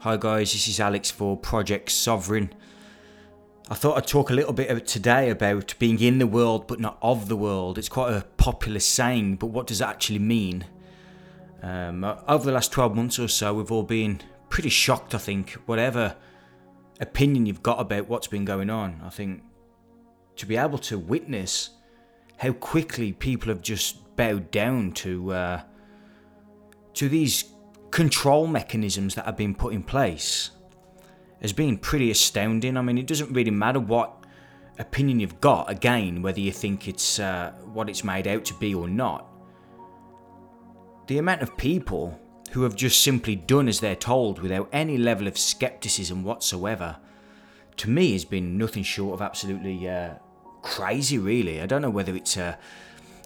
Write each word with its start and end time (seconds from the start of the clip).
Hi 0.00 0.18
guys, 0.18 0.52
this 0.52 0.68
is 0.68 0.78
Alex 0.78 1.10
for 1.10 1.38
Project 1.38 1.90
Sovereign. 1.90 2.52
I 3.70 3.74
thought 3.74 3.96
I'd 3.96 4.06
talk 4.06 4.28
a 4.28 4.34
little 4.34 4.52
bit 4.52 4.86
today 4.86 5.30
about 5.30 5.74
being 5.78 5.98
in 6.00 6.18
the 6.18 6.26
world 6.26 6.66
but 6.66 6.78
not 6.78 6.98
of 7.00 7.28
the 7.28 7.34
world. 7.36 7.78
It's 7.78 7.88
quite 7.88 8.12
a 8.12 8.26
popular 8.36 8.78
saying, 8.78 9.36
but 9.36 9.46
what 9.46 9.66
does 9.66 9.80
it 9.80 9.86
actually 9.86 10.18
mean? 10.18 10.66
Um, 11.62 12.04
over 12.04 12.44
the 12.44 12.52
last 12.52 12.72
12 12.72 12.94
months 12.94 13.18
or 13.18 13.26
so, 13.26 13.54
we've 13.54 13.72
all 13.72 13.82
been 13.84 14.20
pretty 14.50 14.68
shocked, 14.68 15.14
I 15.14 15.18
think, 15.18 15.52
whatever 15.64 16.14
opinion 17.00 17.46
you've 17.46 17.62
got 17.62 17.80
about 17.80 18.06
what's 18.06 18.26
been 18.26 18.44
going 18.44 18.68
on. 18.68 19.00
I 19.02 19.08
think 19.08 19.44
to 20.36 20.44
be 20.44 20.58
able 20.58 20.78
to 20.78 20.98
witness 20.98 21.70
how 22.36 22.52
quickly 22.52 23.12
people 23.12 23.48
have 23.48 23.62
just 23.62 24.14
bowed 24.14 24.50
down 24.50 24.92
to 24.92 25.32
uh, 25.32 25.62
to 26.92 27.08
these 27.08 27.44
control 27.90 28.46
mechanisms 28.46 29.14
that 29.14 29.24
have 29.24 29.36
been 29.36 29.54
put 29.54 29.72
in 29.72 29.82
place 29.82 30.50
has 31.40 31.52
been 31.52 31.78
pretty 31.78 32.10
astounding. 32.10 32.76
I 32.76 32.82
mean, 32.82 32.98
it 32.98 33.06
doesn't 33.06 33.32
really 33.32 33.50
matter 33.50 33.80
what 33.80 34.24
opinion 34.78 35.20
you've 35.20 35.40
got, 35.40 35.70
again, 35.70 36.22
whether 36.22 36.40
you 36.40 36.52
think 36.52 36.88
it's 36.88 37.18
uh, 37.18 37.52
what 37.72 37.88
it's 37.88 38.04
made 38.04 38.26
out 38.26 38.44
to 38.46 38.54
be 38.54 38.74
or 38.74 38.88
not. 38.88 39.26
The 41.06 41.18
amount 41.18 41.42
of 41.42 41.56
people 41.56 42.18
who 42.52 42.62
have 42.62 42.74
just 42.74 43.02
simply 43.02 43.36
done 43.36 43.68
as 43.68 43.80
they're 43.80 43.96
told 43.96 44.40
without 44.40 44.68
any 44.72 44.98
level 44.98 45.26
of 45.26 45.38
skepticism 45.38 46.24
whatsoever, 46.24 46.96
to 47.76 47.90
me 47.90 48.12
has 48.12 48.24
been 48.24 48.58
nothing 48.58 48.82
short 48.82 49.14
of 49.14 49.22
absolutely 49.22 49.88
uh, 49.88 50.14
crazy, 50.62 51.18
really. 51.18 51.60
I 51.60 51.66
don't 51.66 51.82
know 51.82 51.90
whether 51.90 52.16
it's 52.16 52.36
a, 52.36 52.58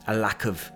a 0.07 0.15
lack 0.15 0.45
of 0.45 0.71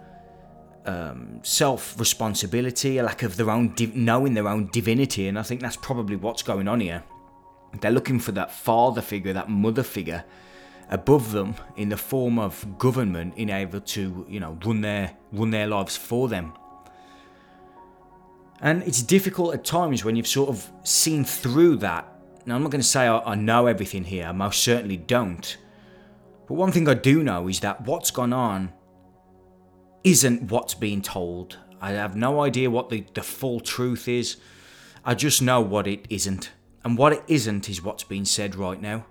um, 0.84 1.40
self 1.42 1.98
responsibility, 1.98 2.98
a 2.98 3.02
lack 3.02 3.22
of 3.22 3.36
their 3.36 3.50
own 3.50 3.74
knowing 3.94 4.34
their 4.34 4.48
own 4.48 4.68
divinity, 4.72 5.28
and 5.28 5.38
I 5.38 5.42
think 5.42 5.60
that's 5.60 5.76
probably 5.76 6.16
what's 6.16 6.42
going 6.42 6.68
on 6.68 6.80
here. 6.80 7.02
They're 7.80 7.90
looking 7.90 8.20
for 8.20 8.32
that 8.32 8.52
father 8.52 9.00
figure, 9.00 9.32
that 9.32 9.48
mother 9.48 9.82
figure 9.82 10.24
above 10.90 11.32
them 11.32 11.54
in 11.76 11.88
the 11.88 11.96
form 11.96 12.38
of 12.38 12.78
government 12.78 13.34
in 13.36 13.50
able 13.50 13.80
to, 13.80 14.26
you 14.28 14.40
know, 14.40 14.58
run 14.64 14.80
their 14.80 15.16
run 15.32 15.50
their 15.50 15.66
lives 15.66 15.96
for 15.96 16.28
them. 16.28 16.52
And 18.60 18.82
it's 18.84 19.02
difficult 19.02 19.54
at 19.54 19.64
times 19.64 20.04
when 20.04 20.16
you've 20.16 20.26
sort 20.26 20.48
of 20.48 20.70
seen 20.84 21.24
through 21.24 21.76
that. 21.76 22.06
Now 22.46 22.54
I'm 22.54 22.62
not 22.62 22.70
going 22.70 22.80
to 22.80 22.86
say 22.86 23.06
I, 23.06 23.18
I 23.18 23.34
know 23.34 23.66
everything 23.66 24.04
here, 24.04 24.26
I 24.26 24.32
most 24.32 24.62
certainly 24.62 24.96
don't. 24.96 25.56
But 26.46 26.54
one 26.54 26.72
thing 26.72 26.88
I 26.88 26.94
do 26.94 27.22
know 27.22 27.48
is 27.48 27.60
that 27.60 27.86
what's 27.86 28.10
gone 28.10 28.32
on 28.32 28.72
isn't 30.04 30.50
what's 30.50 30.74
being 30.74 31.02
told. 31.02 31.58
I 31.80 31.92
have 31.92 32.14
no 32.14 32.42
idea 32.42 32.70
what 32.70 32.90
the, 32.90 33.04
the 33.14 33.22
full 33.22 33.60
truth 33.60 34.06
is. 34.06 34.36
I 35.04 35.14
just 35.14 35.42
know 35.42 35.60
what 35.60 35.86
it 35.86 36.06
isn't. 36.08 36.50
And 36.84 36.96
what 36.96 37.12
it 37.12 37.22
isn't 37.26 37.68
is 37.68 37.82
what's 37.82 38.04
being 38.04 38.24
said 38.24 38.54
right 38.54 38.80
now. 38.80 39.06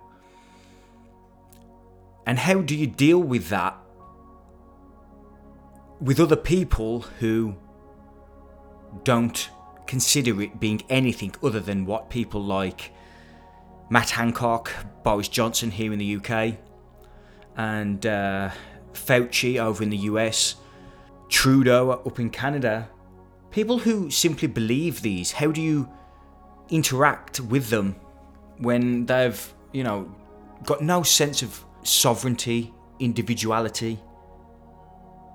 And 2.26 2.38
how 2.38 2.62
do 2.62 2.74
you 2.74 2.86
deal 2.86 3.18
with 3.18 3.48
that 3.50 3.76
with 6.00 6.20
other 6.20 6.36
people 6.36 7.00
who 7.20 7.56
don't 9.02 9.50
consider 9.86 10.40
it 10.42 10.60
being 10.60 10.82
anything 10.88 11.34
other 11.42 11.60
than 11.60 11.84
what 11.84 12.10
people 12.10 12.42
like 12.42 12.92
Matt 13.90 14.10
Hancock, 14.10 14.70
Boris 15.02 15.28
Johnson 15.28 15.70
here 15.70 15.92
in 15.92 15.98
the 15.98 16.16
UK, 16.16 16.56
and 17.56 18.04
uh, 18.06 18.50
Fauci 18.92 19.58
over 19.58 19.82
in 19.82 19.90
the 19.90 19.98
US, 19.98 20.56
Trudeau 21.28 21.90
up 21.90 22.20
in 22.20 22.30
Canada, 22.30 22.88
people 23.50 23.78
who 23.78 24.10
simply 24.10 24.48
believe 24.48 25.02
these, 25.02 25.32
how 25.32 25.50
do 25.50 25.60
you 25.60 25.88
interact 26.70 27.40
with 27.40 27.70
them 27.70 27.96
when 28.58 29.06
they've, 29.06 29.54
you 29.72 29.84
know, 29.84 30.14
got 30.64 30.82
no 30.82 31.02
sense 31.02 31.42
of 31.42 31.64
sovereignty, 31.82 32.72
individuality? 32.98 34.00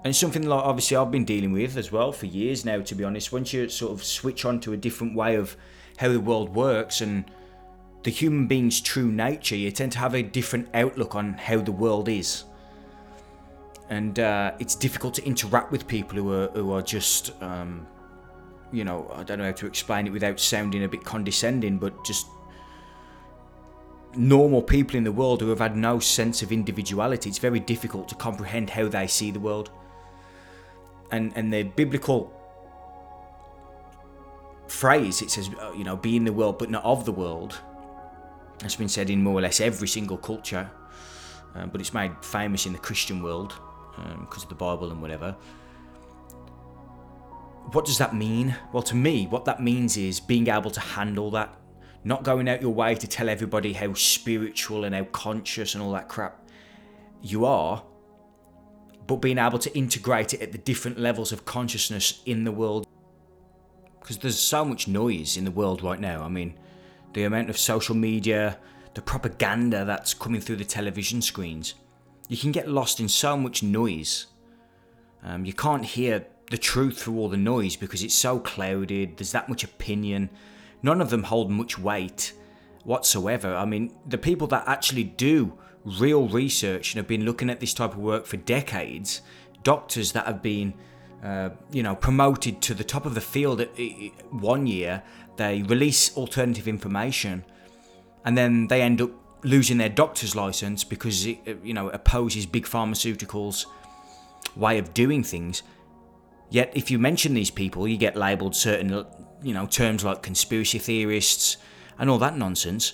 And 0.06 0.16
something 0.16 0.48
like 0.48 0.64
obviously 0.64 0.96
I've 0.96 1.12
been 1.12 1.26
dealing 1.26 1.52
with 1.52 1.76
as 1.76 1.92
well 1.92 2.12
for 2.12 2.26
years 2.26 2.64
now, 2.64 2.82
to 2.82 2.96
be 2.96 3.04
honest. 3.04 3.34
Once 3.34 3.52
you 3.52 3.68
sort 3.68 3.92
of 3.92 4.04
switch 4.04 4.46
on 4.46 4.60
to 4.62 4.74
a 4.74 4.78
different 4.78 5.16
way 5.16 5.36
of 5.36 5.58
how 5.98 6.08
the 6.08 6.22
world 6.22 6.56
works 6.56 7.02
and 7.02 7.26
the 8.04 8.12
human 8.12 8.48
being's 8.48 8.80
true 8.80 9.12
nature, 9.12 9.58
you 9.58 9.72
tend 9.72 9.92
to 9.92 10.00
have 10.00 10.16
a 10.16 10.24
different 10.24 10.70
outlook 10.74 11.16
on 11.16 11.34
how 11.34 11.58
the 11.60 11.72
world 11.72 12.08
is 12.08 12.46
and 13.90 14.20
uh, 14.20 14.52
it's 14.60 14.76
difficult 14.76 15.16
to 15.16 15.26
interact 15.26 15.72
with 15.72 15.88
people 15.88 16.18
who 16.18 16.32
are 16.32 16.48
who 16.50 16.72
are 16.72 16.82
just 16.82 17.32
um, 17.42 17.88
you 18.72 18.84
know 18.84 19.12
I 19.16 19.24
don't 19.24 19.40
know 19.40 19.46
how 19.46 19.52
to 19.52 19.66
explain 19.66 20.08
it 20.08 20.12
without 20.12 20.40
sounding 20.40 20.84
a 20.84 20.88
bit 20.88 21.04
condescending, 21.04 21.80
but 21.80 22.06
just 22.06 22.28
normal 24.16 24.62
people 24.62 24.96
in 24.96 25.04
the 25.04 25.12
world 25.12 25.42
who 25.42 25.50
have 25.50 25.60
had 25.60 25.76
no 25.76 26.00
sense 26.00 26.42
of 26.42 26.52
individuality. 26.52 27.30
It's 27.30 27.40
very 27.40 27.60
difficult 27.60 28.08
to 28.10 28.16
comprehend 28.16 28.72
how 28.72 28.88
they 28.88 29.08
see 29.08 29.32
the 29.32 29.40
world, 29.40 29.72
and 31.12 31.34
and 31.36 31.52
the 31.52 31.64
biblical 31.64 32.34
phrase 34.68 35.24
it 35.24 35.32
says 35.32 35.50
uh, 35.60 35.72
you 35.76 35.84
know 35.84 35.96
be 35.96 36.16
in 36.16 36.26
the 36.26 36.32
world 36.32 36.60
but 36.60 36.70
not 36.70 36.84
of 36.84 37.06
the 37.06 37.12
world. 37.12 37.60
That's 38.60 38.76
been 38.76 38.90
said 38.90 39.10
in 39.10 39.24
more 39.24 39.40
or 39.40 39.42
less 39.42 39.62
every 39.62 39.88
single 39.88 40.18
culture, 40.18 40.70
uh, 41.56 41.66
but 41.66 41.82
it's 41.82 41.94
made 41.94 42.12
famous 42.22 42.68
in 42.68 42.74
the 42.74 42.80
Christian 42.80 43.24
world 43.24 43.56
because 44.20 44.44
um, 44.44 44.44
of 44.44 44.50
the 44.50 44.56
Bible 44.56 44.92
and 44.92 45.02
whatever. 45.02 45.36
What 47.72 47.86
does 47.86 47.98
that 48.00 48.16
mean? 48.16 48.56
Well, 48.72 48.84
to 48.84 48.96
me, 48.96 49.28
what 49.28 49.46
that 49.46 49.62
means 49.62 49.98
is 49.98 50.20
being 50.20 50.48
able 50.48 50.72
to 50.72 50.80
handle 50.80 51.30
that, 51.32 51.54
not 52.04 52.24
going 52.24 52.50
out 52.50 52.62
your 52.62 52.74
way 52.74 52.96
to 52.96 53.08
tell 53.08 53.30
everybody 53.30 53.74
how 53.74 53.94
spiritual 53.94 54.86
and 54.86 54.96
how 54.96 55.04
conscious 55.06 55.76
and 55.76 55.84
all 55.84 55.92
that 55.92 56.08
crap 56.08 56.50
you 57.22 57.46
are, 57.46 57.84
but 59.06 59.18
being 59.18 59.38
able 59.38 59.60
to 59.60 59.76
integrate 59.78 60.34
it 60.34 60.42
at 60.42 60.52
the 60.52 60.58
different 60.58 60.98
levels 60.98 61.32
of 61.32 61.46
consciousness 61.46 62.22
in 62.26 62.44
the 62.44 62.52
world. 62.52 62.88
Because 64.00 64.18
there's 64.18 64.40
so 64.40 64.66
much 64.66 64.88
noise 64.88 65.38
in 65.38 65.46
the 65.46 65.52
world 65.52 65.84
right 65.84 66.00
now. 66.00 66.24
I 66.24 66.30
mean, 66.30 66.58
the 67.14 67.24
amount 67.24 67.50
of 67.50 67.58
social 67.58 67.96
media, 67.96 68.58
the 68.96 69.02
propaganda 69.02 69.86
that's 69.86 70.14
coming 70.14 70.42
through 70.42 70.56
the 70.56 70.66
television 70.66 71.22
screens 71.22 71.76
you 72.30 72.38
can 72.38 72.54
get 72.54 72.70
lost 72.70 73.02
in 73.02 73.10
so 73.10 73.36
much 73.36 73.62
noise. 73.62 74.28
Um, 75.24 75.44
you 75.44 75.52
can't 75.52 75.84
hear 75.84 76.26
the 76.52 76.58
truth 76.58 77.00
through 77.00 77.18
all 77.18 77.28
the 77.28 77.38
noise 77.38 77.76
because 77.76 78.02
it's 78.04 78.16
so 78.16 78.40
clouded, 78.40 79.18
there's 79.18 79.34
that 79.34 79.50
much 79.50 79.64
opinion. 79.64 80.30
None 80.82 81.02
of 81.02 81.10
them 81.10 81.24
hold 81.24 81.52
much 81.52 81.78
weight 81.78 82.34
whatsoever. 82.84 83.54
I 83.56 83.66
mean, 83.66 83.94
the 84.08 84.18
people 84.18 84.48
that 84.48 84.64
actually 84.68 85.04
do 85.04 85.54
real 85.84 86.28
research 86.28 86.94
and 86.94 86.98
have 86.98 87.08
been 87.08 87.26
looking 87.26 87.50
at 87.50 87.60
this 87.60 87.74
type 87.74 87.94
of 87.94 88.00
work 88.00 88.26
for 88.26 88.38
decades, 88.38 89.22
doctors 89.64 90.12
that 90.14 90.26
have 90.26 90.42
been, 90.42 90.74
uh, 91.24 91.50
you 91.72 91.84
know, 91.84 91.96
promoted 91.96 92.62
to 92.62 92.74
the 92.74 92.84
top 92.84 93.06
of 93.06 93.16
the 93.16 93.22
field 93.22 93.60
at, 93.60 93.70
one 94.30 94.68
year, 94.68 95.02
they 95.38 95.64
release 95.64 96.16
alternative 96.16 96.68
information 96.68 97.44
and 98.24 98.38
then 98.38 98.68
they 98.68 98.82
end 98.82 99.02
up 99.02 99.12
losing 99.44 99.78
their 99.78 99.90
doctor's 99.90 100.36
license 100.36 100.84
because 100.84 101.26
it 101.26 101.40
you 101.64 101.74
know 101.74 101.90
opposes 101.90 102.46
big 102.46 102.66
pharmaceuticals 102.66 103.66
way 104.56 104.78
of 104.78 104.94
doing 104.94 105.24
things. 105.24 105.64
Yet 106.50 106.72
if 106.76 106.90
you 106.90 107.00
mention 107.00 107.34
these 107.34 107.52
people 107.52 107.88
you 107.88 107.98
get 107.98 108.16
labeled 108.16 108.56
certain 108.56 109.06
you 109.42 109.54
know 109.54 109.66
terms 109.66 110.04
like 110.04 110.22
conspiracy 110.22 110.80
theorists 110.80 111.58
and 111.98 112.10
all 112.10 112.18
that 112.20 112.38
nonsense. 112.38 112.94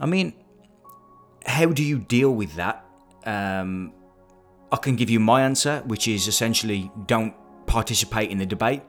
I 0.00 0.06
mean 0.06 0.34
how 1.44 1.66
do 1.66 1.82
you 1.82 1.98
deal 1.98 2.34
with 2.34 2.54
that? 2.54 2.84
Um, 3.24 3.92
i 4.72 4.76
can 4.76 4.96
give 4.96 5.08
you 5.08 5.20
my 5.20 5.42
answer 5.42 5.80
which 5.86 6.08
is 6.08 6.26
essentially 6.26 6.90
don't 7.06 7.34
participate 7.66 8.30
in 8.30 8.38
the 8.38 8.46
debate. 8.46 8.82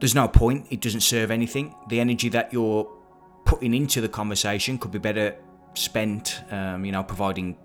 There's 0.00 0.14
no 0.14 0.28
point. 0.28 0.66
It 0.70 0.80
doesn't 0.80 1.00
serve 1.00 1.30
anything. 1.30 1.74
The 1.88 2.00
energy 2.00 2.28
that 2.30 2.52
you're 2.52 2.90
putting 3.44 3.72
into 3.72 4.00
the 4.00 4.08
conversation 4.08 4.78
could 4.78 4.90
be 4.90 4.98
better 4.98 5.36
spent, 5.74 6.42
um, 6.50 6.84
you 6.84 6.92
know, 6.92 7.02
providing 7.02 7.56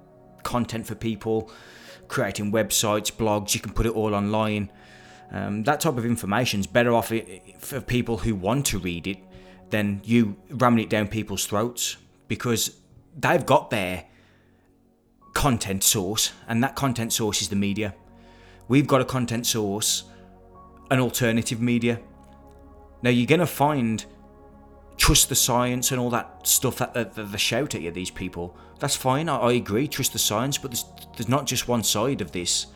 content 0.43 0.85
for 0.85 0.95
people, 0.95 1.51
creating 2.07 2.51
websites, 2.51 3.11
blogs. 3.11 3.53
You 3.53 3.61
can 3.61 3.73
put 3.73 3.85
it 3.85 3.93
all 3.93 4.13
online. 4.13 4.71
Um, 5.31 5.63
that 5.63 5.79
type 5.79 5.97
of 5.97 6.05
information 6.05 6.59
is 6.59 6.67
better 6.67 6.93
off 6.93 7.11
for 7.59 7.81
people 7.81 8.17
who 8.17 8.35
want 8.35 8.65
to 8.67 8.79
read 8.79 9.07
it 9.07 9.19
than 9.69 10.01
you 10.03 10.35
ramming 10.49 10.83
it 10.83 10.89
down 10.89 11.07
people's 11.07 11.45
throats 11.45 11.97
because 12.27 12.79
they've 13.15 13.45
got 13.45 13.69
their 13.69 14.05
content 15.33 15.83
source, 15.83 16.31
and 16.47 16.63
that 16.63 16.75
content 16.75 17.13
source 17.13 17.41
is 17.41 17.49
the 17.49 17.55
media. 17.55 17.93
We've 18.67 18.87
got 18.87 19.01
a 19.01 19.05
content 19.05 19.45
source, 19.45 20.03
an 20.91 20.99
alternative 20.99 21.61
media. 21.61 21.99
Now, 23.01 23.09
you're 23.09 23.27
going 23.27 23.39
to 23.39 23.45
find 23.45 24.05
trust 24.99 25.29
the 25.29 25.35
science 25.35 25.91
and 25.91 25.99
all 25.99 26.09
that 26.09 26.45
stuff 26.45 26.77
that, 26.77 26.93
that, 26.93 27.15
that 27.15 27.31
they 27.31 27.37
shout 27.37 27.73
at 27.73 27.81
you, 27.81 27.89
these 27.89 28.11
people. 28.11 28.55
That's 28.79 28.95
fine, 28.95 29.29
I, 29.29 29.37
I 29.37 29.51
agree, 29.53 29.87
trust 29.87 30.13
the 30.13 30.19
science, 30.19 30.57
but 30.57 30.71
there's, 30.71 30.85
there's 31.15 31.29
not 31.29 31.47
just 31.47 31.67
one 31.67 31.83
side 31.83 32.21
of 32.21 32.33
this. 32.33 32.67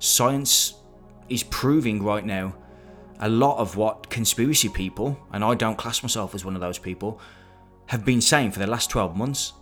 Science 0.00 0.74
is 1.28 1.44
proving 1.44 2.02
right 2.02 2.26
now 2.26 2.54
a 3.20 3.28
lot 3.28 3.58
of 3.58 3.76
what 3.76 4.10
conspiracy 4.10 4.68
people, 4.68 5.18
and 5.32 5.44
I 5.44 5.54
don't 5.54 5.78
class 5.78 6.02
myself 6.02 6.34
as 6.34 6.44
one 6.44 6.54
of 6.54 6.60
those 6.60 6.78
people, 6.78 7.20
have 7.86 8.04
been 8.04 8.20
saying 8.20 8.50
for 8.50 8.58
the 8.58 8.66
last 8.66 8.90
12 8.90 9.16
months. 9.16 9.52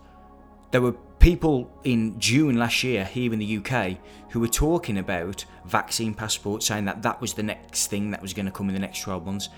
There 0.71 0.81
were 0.81 0.93
people 1.19 1.71
in 1.83 2.19
June 2.19 2.57
last 2.57 2.83
year 2.83 3.05
here 3.05 3.31
in 3.31 3.39
the 3.39 3.57
UK 3.57 3.97
who 4.31 4.39
were 4.39 4.47
talking 4.47 4.97
about 4.97 5.45
vaccine 5.65 6.13
passports, 6.13 6.65
saying 6.65 6.85
that 6.85 7.03
that 7.03 7.21
was 7.21 7.33
the 7.33 7.43
next 7.43 7.87
thing 7.87 8.11
that 8.11 8.21
was 8.21 8.33
going 8.33 8.47
to 8.47 8.51
come 8.51 8.69
in 8.69 8.73
the 8.73 8.81
next 8.81 9.01
12 9.01 9.25
months. 9.25 9.49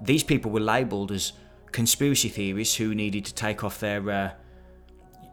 These 0.00 0.24
people 0.24 0.50
were 0.50 0.60
labelled 0.60 1.10
as 1.10 1.32
conspiracy 1.72 2.28
theorists 2.28 2.76
who 2.76 2.94
needed 2.94 3.24
to 3.24 3.34
take 3.34 3.64
off 3.64 3.80
their 3.80 4.10
uh, 4.10 4.30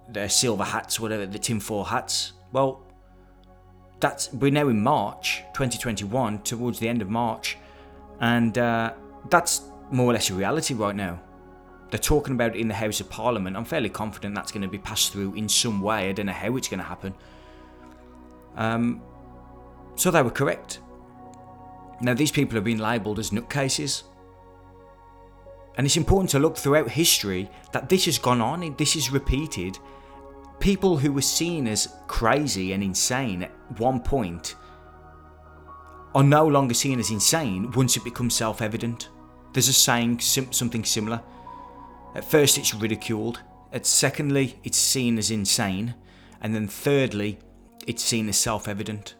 their 0.07 0.29
silver 0.29 0.63
hats, 0.63 0.99
whatever 0.99 1.25
the 1.25 1.39
tinfoil 1.39 1.83
hats. 1.83 2.33
Well, 2.51 2.81
that's 3.99 4.33
we're 4.33 4.51
now 4.51 4.69
in 4.69 4.81
March 4.81 5.43
2021, 5.53 6.39
towards 6.39 6.79
the 6.79 6.87
end 6.87 7.01
of 7.01 7.09
March, 7.09 7.57
and 8.19 8.57
uh, 8.57 8.93
that's 9.29 9.63
more 9.91 10.09
or 10.09 10.13
less 10.13 10.29
a 10.29 10.33
reality 10.33 10.73
right 10.73 10.95
now. 10.95 11.19
They're 11.91 11.99
talking 11.99 12.35
about 12.35 12.55
it 12.55 12.59
in 12.59 12.67
the 12.67 12.75
House 12.75 12.99
of 12.99 13.09
Parliament. 13.09 13.57
I'm 13.57 13.65
fairly 13.65 13.89
confident 13.89 14.35
that's 14.35 14.51
going 14.51 14.61
to 14.61 14.67
be 14.67 14.77
passed 14.77 15.11
through 15.11 15.33
in 15.33 15.49
some 15.49 15.81
way. 15.81 16.09
I 16.09 16.11
don't 16.11 16.27
know 16.27 16.33
how 16.33 16.55
it's 16.55 16.67
going 16.67 16.79
to 16.79 16.85
happen. 16.85 17.15
Um, 18.55 19.01
so 19.95 20.11
they 20.11 20.21
were 20.21 20.29
correct. 20.29 20.79
Now, 22.01 22.13
these 22.13 22.31
people 22.31 22.55
have 22.55 22.63
been 22.63 22.77
labelled 22.77 23.17
as 23.17 23.31
nutcases. 23.31 24.03
And 25.79 25.85
it's 25.85 25.95
important 25.95 26.29
to 26.31 26.39
look 26.39 26.57
throughout 26.57 26.89
history 26.89 27.49
that 27.71 27.87
this 27.87 28.03
has 28.03 28.17
gone 28.17 28.41
on, 28.41 28.75
this 28.75 28.97
is 28.97 29.11
repeated. 29.11 29.79
People 30.59 30.97
who 30.97 31.13
were 31.13 31.21
seen 31.21 31.69
as 31.69 31.87
crazy 32.05 32.73
and 32.73 32.83
insane 32.83 33.43
at 33.43 33.79
one 33.79 34.01
point 34.01 34.55
are 36.13 36.21
no 36.21 36.45
longer 36.45 36.73
seen 36.73 36.99
as 36.99 37.11
insane 37.11 37.71
once 37.71 37.95
it 37.95 38.03
becomes 38.03 38.35
self 38.35 38.61
evident. 38.61 39.07
There's 39.53 39.69
a 39.69 39.73
saying, 39.73 40.19
something 40.19 40.83
similar. 40.83 41.23
At 42.13 42.25
first, 42.25 42.57
it's 42.57 42.75
ridiculed. 42.75 43.39
At 43.71 43.85
secondly, 43.85 44.59
it's 44.65 44.77
seen 44.77 45.17
as 45.17 45.31
insane. 45.31 45.95
And 46.41 46.53
then 46.53 46.67
thirdly, 46.67 47.39
it's 47.87 48.03
seen 48.03 48.27
as 48.27 48.37
self 48.37 48.67
evident. 48.67 49.15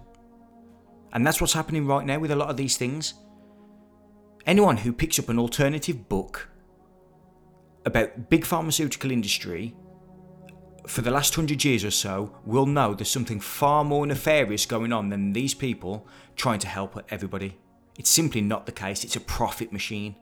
And 1.13 1.25
that's 1.25 1.39
what's 1.39 1.53
happening 1.53 1.87
right 1.87 2.05
now 2.05 2.19
with 2.19 2.31
a 2.31 2.35
lot 2.35 2.49
of 2.49 2.57
these 2.57 2.75
things. 2.75 3.13
Anyone 4.45 4.75
who 4.75 4.91
picks 4.91 5.19
up 5.19 5.29
an 5.29 5.39
alternative 5.39 6.09
book 6.09 6.48
about 7.89 8.29
big 8.29 8.45
pharmaceutical 8.45 9.11
industry 9.11 9.75
for 10.87 11.01
the 11.01 11.11
last 11.11 11.35
hundred 11.35 11.63
years 11.63 11.85
or 11.85 11.91
so 11.91 12.35
will 12.45 12.65
know 12.65 12.93
there's 12.93 13.11
something 13.11 13.39
far 13.39 13.83
more 13.83 14.05
nefarious 14.07 14.65
going 14.65 14.91
on 14.91 15.09
than 15.09 15.33
these 15.33 15.53
people 15.53 16.07
trying 16.35 16.59
to 16.59 16.67
help 16.67 16.99
everybody. 17.09 17.57
It's 17.97 18.09
simply 18.09 18.41
not 18.41 18.65
the 18.65 18.71
case. 18.71 19.03
It's 19.03 19.15
a 19.15 19.21
profit 19.21 19.71
machine. 19.71 20.15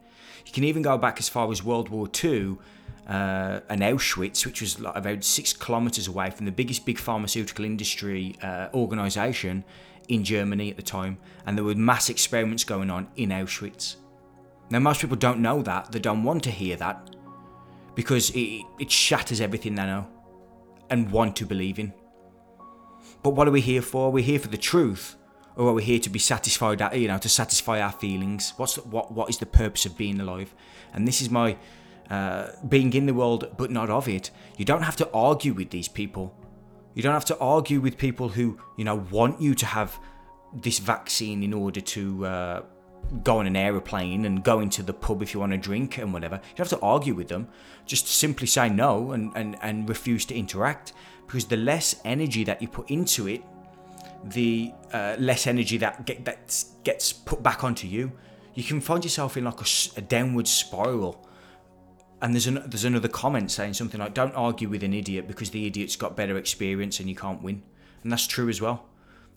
You 0.45 0.51
can 0.51 0.63
even 0.63 0.81
go 0.81 0.97
back 0.97 1.19
as 1.19 1.29
far 1.29 1.49
as 1.51 1.63
World 1.63 1.89
War 1.89 2.09
II 2.23 2.57
uh, 3.07 3.61
and 3.69 3.81
Auschwitz, 3.81 4.45
which 4.45 4.61
was 4.61 4.77
about 4.95 5.23
six 5.23 5.53
kilometres 5.53 6.07
away 6.07 6.31
from 6.31 6.45
the 6.45 6.51
biggest 6.51 6.85
big 6.85 6.97
pharmaceutical 6.97 7.63
industry 7.63 8.35
uh, 8.41 8.67
organisation 8.73 9.63
in 10.09 10.23
Germany 10.23 10.69
at 10.69 10.75
the 10.75 10.83
time, 10.83 11.17
and 11.45 11.57
there 11.57 11.65
were 11.65 11.75
mass 11.75 12.09
experiments 12.09 12.63
going 12.63 12.89
on 12.89 13.07
in 13.15 13.29
Auschwitz. 13.29 13.97
Now, 14.69 14.79
most 14.79 15.01
people 15.01 15.17
don't 15.17 15.39
know 15.39 15.61
that, 15.61 15.91
they 15.91 15.99
don't 15.99 16.23
want 16.23 16.43
to 16.43 16.51
hear 16.51 16.75
that, 16.77 17.15
because 17.97 18.29
it, 18.29 18.63
it 18.77 18.91
shatters 18.91 19.41
everything 19.41 19.73
they 19.73 19.83
know 19.83 20.07
and 20.91 21.11
want 21.11 21.35
to 21.35 21.45
believe 21.47 21.79
in. 21.79 21.91
But 23.23 23.31
what 23.31 23.47
are 23.47 23.51
we 23.51 23.59
here 23.59 23.81
for? 23.81 24.11
We're 24.11 24.23
here 24.23 24.37
for 24.37 24.49
the 24.49 24.57
truth, 24.57 25.15
or 25.55 25.69
are 25.69 25.73
we 25.73 25.83
here 25.83 25.99
to 25.99 26.09
be 26.09 26.19
satisfied? 26.19 26.77
That 26.77 26.97
you 26.97 27.07
know, 27.07 27.17
to 27.17 27.27
satisfy 27.27 27.81
our 27.81 27.91
feelings. 27.91 28.53
What's 28.57 28.75
the, 28.75 28.81
what? 28.81 29.11
What 29.11 29.29
is 29.31 29.39
the 29.39 29.47
purpose 29.47 29.87
of 29.87 29.97
being 29.97 30.21
alive? 30.21 30.53
And 30.93 31.07
this 31.07 31.21
is 31.21 31.31
my 31.31 31.57
uh, 32.11 32.51
being 32.69 32.93
in 32.93 33.07
the 33.07 33.15
world, 33.15 33.55
but 33.57 33.71
not 33.71 33.89
of 33.89 34.07
it. 34.07 34.29
You 34.57 34.65
don't 34.65 34.83
have 34.83 34.95
to 34.97 35.09
argue 35.11 35.53
with 35.53 35.71
these 35.71 35.87
people. 35.87 36.35
You 36.93 37.01
don't 37.01 37.13
have 37.13 37.25
to 37.25 37.37
argue 37.39 37.81
with 37.81 37.97
people 37.97 38.29
who 38.29 38.59
you 38.77 38.85
know 38.85 38.97
want 39.09 39.41
you 39.41 39.55
to 39.55 39.65
have 39.65 39.99
this 40.53 40.77
vaccine 40.77 41.41
in 41.41 41.51
order 41.51 41.81
to 41.81 42.25
uh, 42.27 42.61
go 43.23 43.39
on 43.39 43.47
an 43.47 43.55
aeroplane 43.55 44.25
and 44.25 44.43
go 44.43 44.59
into 44.59 44.83
the 44.83 44.93
pub 44.93 45.21
if 45.21 45.33
you 45.33 45.39
want 45.39 45.51
to 45.51 45.57
drink 45.57 45.97
and 45.97 46.13
whatever. 46.13 46.35
You 46.35 46.55
have 46.57 46.69
to 46.69 46.79
argue 46.79 47.13
with 47.13 47.29
them. 47.29 47.47
Just 47.85 48.07
simply 48.07 48.47
say 48.47 48.69
no 48.69 49.11
and, 49.11 49.31
and, 49.35 49.57
and 49.61 49.87
refuse 49.87 50.25
to 50.25 50.35
interact 50.35 50.93
because 51.25 51.45
the 51.45 51.57
less 51.57 51.99
energy 52.05 52.43
that 52.43 52.61
you 52.61 52.67
put 52.67 52.89
into 52.89 53.27
it, 53.27 53.43
the 54.23 54.73
uh, 54.93 55.15
less 55.19 55.47
energy 55.47 55.77
that 55.77 56.05
get, 56.05 56.25
that 56.25 56.63
gets 56.83 57.13
put 57.13 57.43
back 57.43 57.63
onto 57.63 57.87
you. 57.87 58.11
You 58.55 58.63
can 58.63 58.81
find 58.81 59.03
yourself 59.03 59.37
in 59.37 59.43
like 59.45 59.61
a, 59.61 59.65
a 59.97 60.01
downward 60.01 60.47
spiral. 60.47 61.23
And 62.21 62.33
there's 62.33 62.47
an, 62.47 62.63
there's 62.65 62.85
another 62.85 63.07
comment 63.07 63.51
saying 63.51 63.75
something 63.75 63.99
like, 63.99 64.15
"Don't 64.15 64.33
argue 64.33 64.69
with 64.69 64.81
an 64.83 64.91
idiot 64.91 65.27
because 65.27 65.51
the 65.51 65.67
idiot's 65.67 65.95
got 65.95 66.15
better 66.15 66.35
experience 66.35 66.99
and 66.99 67.07
you 67.07 67.15
can't 67.15 67.43
win," 67.43 67.61
and 68.01 68.11
that's 68.11 68.25
true 68.25 68.49
as 68.49 68.59
well. 68.59 68.87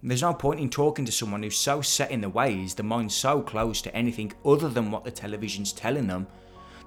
There's 0.03 0.23
no 0.23 0.33
point 0.33 0.61
in 0.61 0.71
talking 0.71 1.05
to 1.05 1.13
someone 1.13 1.43
who's 1.43 1.59
so 1.59 1.83
set 1.83 2.11
in 2.11 2.23
their 2.23 2.31
ways, 2.31 2.75
the 2.75 2.83
mind's 2.83 3.15
so 3.15 3.43
close 3.43 3.83
to 3.83 3.95
anything 3.95 4.33
other 4.45 4.69
than 4.69 4.91
what 4.91 5.05
the 5.05 5.11
television's 5.11 5.73
telling 5.73 6.07
them, 6.07 6.27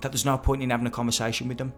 that 0.01 0.11
there's 0.11 0.25
no 0.25 0.37
point 0.37 0.63
in 0.63 0.71
having 0.71 0.87
a 0.87 0.91
conversation 0.91 1.47
with 1.47 1.59
them. 1.59 1.73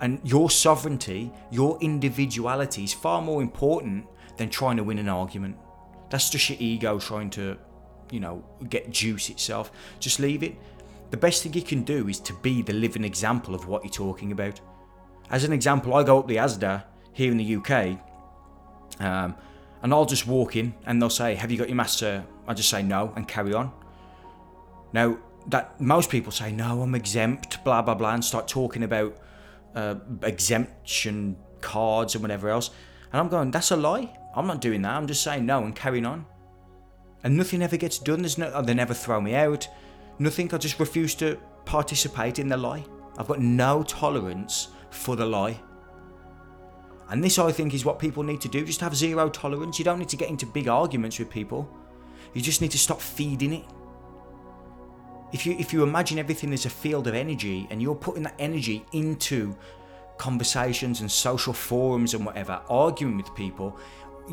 And 0.00 0.20
your 0.24 0.48
sovereignty, 0.48 1.32
your 1.50 1.76
individuality 1.80 2.84
is 2.84 2.94
far 2.94 3.20
more 3.20 3.42
important 3.42 4.06
than 4.36 4.48
trying 4.48 4.76
to 4.78 4.84
win 4.84 4.98
an 4.98 5.08
argument. 5.08 5.56
That's 6.08 6.30
just 6.30 6.48
your 6.48 6.58
ego 6.60 6.98
trying 6.98 7.28
to, 7.30 7.58
you 8.10 8.20
know, 8.20 8.42
get 8.70 8.90
juice 8.90 9.28
itself. 9.28 9.70
Just 10.00 10.18
leave 10.18 10.42
it. 10.42 10.56
The 11.10 11.16
best 11.16 11.42
thing 11.42 11.52
you 11.52 11.62
can 11.62 11.82
do 11.82 12.08
is 12.08 12.20
to 12.20 12.32
be 12.34 12.62
the 12.62 12.72
living 12.72 13.04
example 13.04 13.54
of 13.54 13.66
what 13.66 13.84
you're 13.84 13.92
talking 13.92 14.32
about. 14.32 14.60
As 15.30 15.44
an 15.44 15.52
example, 15.52 15.94
I 15.94 16.04
go 16.04 16.20
up 16.20 16.28
the 16.28 16.36
Asda 16.36 16.84
here 17.12 17.30
in 17.30 17.36
the 17.36 17.56
UK. 17.56 17.98
Um, 19.00 19.36
and 19.82 19.92
I'll 19.92 20.06
just 20.06 20.26
walk 20.26 20.56
in 20.56 20.74
and 20.86 21.00
they'll 21.00 21.10
say, 21.10 21.34
Have 21.34 21.50
you 21.50 21.58
got 21.58 21.68
your 21.68 21.76
mask, 21.76 21.98
sir? 21.98 22.24
I 22.46 22.54
just 22.54 22.68
say 22.68 22.82
no 22.82 23.12
and 23.16 23.26
carry 23.28 23.54
on. 23.54 23.72
Now, 24.92 25.18
that 25.48 25.80
most 25.80 26.10
people 26.10 26.32
say, 26.32 26.52
No, 26.52 26.82
I'm 26.82 26.94
exempt, 26.94 27.62
blah, 27.64 27.82
blah, 27.82 27.94
blah, 27.94 28.14
and 28.14 28.24
start 28.24 28.48
talking 28.48 28.82
about 28.82 29.16
uh, 29.74 29.96
exemption 30.22 31.36
cards 31.60 32.14
and 32.14 32.22
whatever 32.22 32.48
else. 32.48 32.70
And 33.12 33.20
I'm 33.20 33.28
going, 33.28 33.50
That's 33.50 33.70
a 33.70 33.76
lie. 33.76 34.16
I'm 34.34 34.46
not 34.46 34.60
doing 34.60 34.82
that. 34.82 34.94
I'm 34.94 35.06
just 35.06 35.22
saying 35.22 35.46
no 35.46 35.64
and 35.64 35.74
carrying 35.74 36.06
on. 36.06 36.26
And 37.24 37.36
nothing 37.36 37.62
ever 37.62 37.76
gets 37.76 37.98
done. 37.98 38.20
There's 38.20 38.38
no, 38.38 38.62
they 38.62 38.74
never 38.74 38.94
throw 38.94 39.20
me 39.20 39.34
out. 39.34 39.68
Nothing. 40.18 40.52
I 40.52 40.58
just 40.58 40.78
refuse 40.78 41.14
to 41.16 41.38
participate 41.64 42.38
in 42.38 42.48
the 42.48 42.56
lie. 42.56 42.84
I've 43.16 43.26
got 43.26 43.40
no 43.40 43.82
tolerance 43.82 44.68
for 44.90 45.16
the 45.16 45.26
lie. 45.26 45.60
And 47.10 47.24
this, 47.24 47.38
I 47.38 47.50
think, 47.52 47.72
is 47.72 47.84
what 47.84 47.98
people 47.98 48.22
need 48.22 48.40
to 48.42 48.48
do. 48.48 48.64
Just 48.64 48.80
have 48.80 48.94
zero 48.94 49.30
tolerance. 49.30 49.78
You 49.78 49.84
don't 49.84 49.98
need 49.98 50.10
to 50.10 50.16
get 50.16 50.28
into 50.28 50.44
big 50.44 50.68
arguments 50.68 51.18
with 51.18 51.30
people. 51.30 51.68
You 52.34 52.42
just 52.42 52.60
need 52.60 52.70
to 52.72 52.78
stop 52.78 53.00
feeding 53.00 53.54
it. 53.54 53.64
If 55.32 55.46
you 55.46 55.56
if 55.58 55.72
you 55.72 55.82
imagine 55.82 56.18
everything 56.18 56.52
as 56.52 56.66
a 56.66 56.70
field 56.70 57.06
of 57.06 57.14
energy 57.14 57.66
and 57.70 57.82
you're 57.82 57.94
putting 57.94 58.22
that 58.22 58.34
energy 58.38 58.84
into 58.92 59.56
conversations 60.16 61.00
and 61.00 61.10
social 61.10 61.52
forums 61.52 62.14
and 62.14 62.24
whatever, 62.24 62.60
arguing 62.68 63.16
with 63.16 63.34
people, 63.34 63.78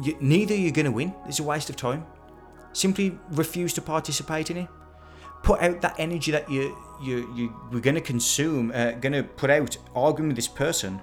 you, 0.02 0.18
neither 0.20 0.56
you're 0.56 0.72
going 0.72 0.86
to 0.86 0.92
win. 0.92 1.14
It's 1.28 1.40
a 1.40 1.44
waste 1.44 1.70
of 1.70 1.76
time. 1.76 2.06
Simply 2.74 3.18
refuse 3.32 3.74
to 3.74 3.82
participate 3.82 4.52
in 4.52 4.58
it. 4.58 4.68
Put 5.44 5.62
out 5.62 5.82
that 5.82 5.96
energy 5.98 6.32
that 6.32 6.50
you 6.50 6.78
you 7.02 7.34
you 7.36 7.56
we're 7.72 7.80
going 7.80 7.96
to 7.96 8.02
consume, 8.02 8.72
uh, 8.72 8.92
going 8.92 9.14
to 9.14 9.24
put 9.24 9.50
out 9.50 9.78
arguing 9.96 10.30
with 10.30 10.36
this 10.36 10.48
person 10.48 11.00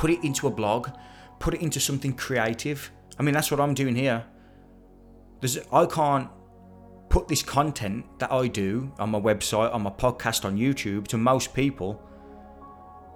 put 0.00 0.10
it 0.10 0.24
into 0.24 0.46
a 0.46 0.50
blog, 0.50 0.88
put 1.40 1.52
it 1.52 1.60
into 1.60 1.78
something 1.78 2.14
creative. 2.14 2.90
I 3.18 3.22
mean, 3.22 3.34
that's 3.34 3.50
what 3.50 3.60
I'm 3.60 3.74
doing 3.74 3.94
here. 3.94 4.24
There's, 5.40 5.58
I 5.70 5.84
can't 5.84 6.30
put 7.10 7.28
this 7.28 7.42
content 7.42 8.06
that 8.18 8.32
I 8.32 8.46
do 8.46 8.90
on 8.98 9.10
my 9.10 9.20
website, 9.20 9.74
on 9.74 9.82
my 9.82 9.90
podcast, 9.90 10.46
on 10.46 10.56
YouTube 10.56 11.06
to 11.08 11.18
most 11.18 11.52
people 11.52 12.02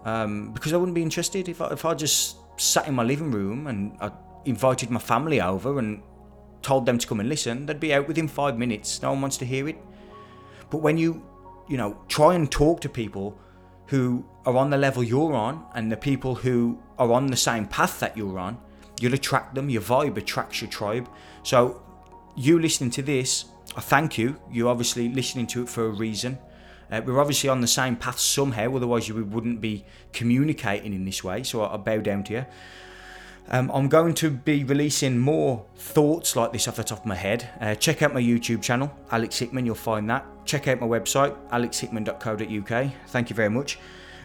um, 0.04 0.52
because 0.52 0.74
I 0.74 0.76
wouldn't 0.76 0.94
be 0.94 1.00
interested 1.00 1.48
if 1.48 1.62
I, 1.62 1.68
if 1.68 1.86
I 1.86 1.94
just 1.94 2.36
sat 2.60 2.86
in 2.86 2.92
my 2.92 3.02
living 3.02 3.30
room 3.30 3.66
and 3.66 3.96
I 4.02 4.10
invited 4.44 4.90
my 4.90 5.00
family 5.00 5.40
over 5.40 5.78
and 5.78 6.02
told 6.60 6.84
them 6.84 6.98
to 6.98 7.06
come 7.06 7.18
and 7.18 7.30
listen. 7.30 7.64
They'd 7.64 7.80
be 7.80 7.94
out 7.94 8.06
within 8.08 8.28
five 8.28 8.58
minutes. 8.58 9.00
No 9.00 9.10
one 9.12 9.22
wants 9.22 9.38
to 9.38 9.46
hear 9.46 9.70
it. 9.70 9.78
But 10.68 10.82
when 10.82 10.98
you, 10.98 11.24
you 11.66 11.78
know, 11.78 11.98
try 12.08 12.34
and 12.34 12.52
talk 12.52 12.82
to 12.82 12.90
people 12.90 13.38
who 13.86 14.24
are 14.46 14.56
on 14.56 14.70
the 14.70 14.76
level 14.76 15.02
you're 15.02 15.34
on 15.34 15.64
and 15.74 15.90
the 15.90 15.96
people 15.96 16.34
who 16.36 16.78
are 16.98 17.12
on 17.12 17.26
the 17.28 17.36
same 17.36 17.66
path 17.66 18.00
that 18.00 18.16
you're 18.16 18.38
on, 18.38 18.58
you'll 19.00 19.14
attract 19.14 19.54
them. 19.54 19.68
Your 19.68 19.82
vibe 19.82 20.16
attracts 20.16 20.60
your 20.60 20.70
tribe. 20.70 21.08
So, 21.42 21.82
you 22.36 22.58
listening 22.58 22.90
to 22.92 23.02
this, 23.02 23.46
I 23.76 23.80
thank 23.80 24.18
you. 24.18 24.36
You're 24.50 24.68
obviously 24.68 25.08
listening 25.08 25.46
to 25.48 25.62
it 25.62 25.68
for 25.68 25.86
a 25.86 25.90
reason. 25.90 26.38
Uh, 26.90 27.00
we're 27.04 27.20
obviously 27.20 27.48
on 27.48 27.60
the 27.60 27.66
same 27.66 27.96
path 27.96 28.18
somehow, 28.18 28.74
otherwise, 28.76 29.08
you 29.08 29.24
wouldn't 29.24 29.60
be 29.60 29.84
communicating 30.12 30.92
in 30.92 31.04
this 31.04 31.24
way. 31.24 31.42
So, 31.42 31.64
I 31.64 31.76
bow 31.76 31.98
down 31.98 32.24
to 32.24 32.32
you. 32.32 32.46
Um, 33.48 33.70
I'm 33.74 33.88
going 33.88 34.14
to 34.14 34.30
be 34.30 34.64
releasing 34.64 35.18
more 35.18 35.66
thoughts 35.76 36.34
like 36.34 36.52
this 36.52 36.66
off 36.66 36.76
the 36.76 36.84
top 36.84 37.00
of 37.00 37.06
my 37.06 37.14
head. 37.14 37.50
Uh, 37.60 37.74
check 37.74 38.00
out 38.02 38.14
my 38.14 38.22
YouTube 38.22 38.62
channel, 38.62 38.96
Alex 39.10 39.38
Hickman, 39.38 39.66
you'll 39.66 39.74
find 39.74 40.08
that. 40.08 40.24
Check 40.44 40.68
out 40.68 40.80
my 40.80 40.86
website, 40.86 41.36
alexhickman.co.uk. 41.50 42.92
Thank 43.08 43.30
you 43.30 43.36
very 43.36 43.48
much. 43.50 43.78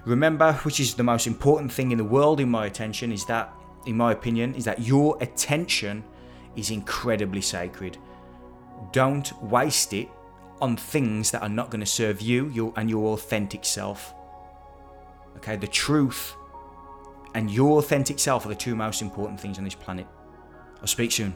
Remember, 0.05 0.53
which 0.63 0.79
is 0.79 0.95
the 0.95 1.03
most 1.03 1.27
important 1.27 1.71
thing 1.71 1.91
in 1.91 1.97
the 1.97 2.03
world, 2.03 2.39
in 2.39 2.49
my 2.49 2.65
attention, 2.65 3.11
is 3.11 3.25
that, 3.25 3.53
in 3.85 3.95
my 3.95 4.11
opinion, 4.11 4.55
is 4.55 4.65
that 4.65 4.81
your 4.81 5.17
attention 5.21 6.03
is 6.55 6.71
incredibly 6.71 7.41
sacred. 7.41 7.97
Don't 8.91 9.31
waste 9.41 9.93
it 9.93 10.09
on 10.61 10.75
things 10.75 11.31
that 11.31 11.41
are 11.41 11.49
not 11.49 11.69
going 11.69 11.79
to 11.79 11.85
serve 11.85 12.21
you 12.21 12.49
your, 12.49 12.73
and 12.75 12.89
your 12.89 13.13
authentic 13.13 13.63
self. 13.65 14.13
Okay, 15.37 15.55
the 15.55 15.67
truth 15.67 16.35
and 17.33 17.49
your 17.49 17.77
authentic 17.79 18.19
self 18.19 18.45
are 18.45 18.49
the 18.49 18.55
two 18.55 18.75
most 18.75 19.01
important 19.01 19.39
things 19.39 19.57
on 19.57 19.63
this 19.63 19.75
planet. 19.75 20.07
I'll 20.81 20.87
speak 20.87 21.11
soon. 21.11 21.35